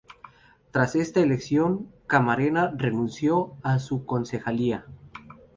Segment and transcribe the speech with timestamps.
[0.71, 4.87] Tras esta elección, Carmena renunció a su concejalía.